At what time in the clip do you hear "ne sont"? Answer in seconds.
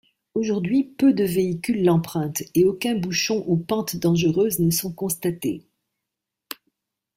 4.57-4.91